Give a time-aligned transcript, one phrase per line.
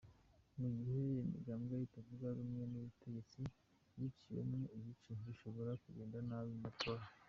[0.59, 3.41] Mu gihe imigambwe itavuga rumwe n'ubutegetsi
[3.97, 7.03] yiciyemwo imice, bishobora kugenda nabi mu matora.